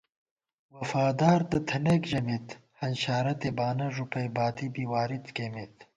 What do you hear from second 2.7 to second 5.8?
ہنشارَتے بانہ ݫُپَئ باتی بی واری کېئیمېت